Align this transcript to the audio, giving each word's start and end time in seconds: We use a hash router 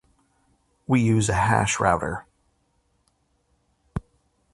We 0.87 0.99
use 0.99 1.29
a 1.29 1.35
hash 1.35 1.79
router 1.79 2.25